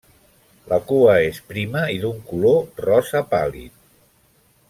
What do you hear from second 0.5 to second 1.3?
La cua